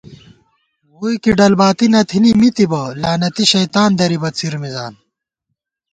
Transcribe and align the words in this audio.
ووئی 0.97 1.15
کی 1.23 1.31
ڈل 1.37 1.53
باتی 1.59 1.87
نہ 1.93 2.01
تھنی 2.09 2.31
مِتِبہ، 2.39 2.81
لعنتی 3.01 3.43
شیطان 3.51 3.89
درِبہ 3.99 4.29
څِر 4.37 4.53
مِزان 4.61 4.93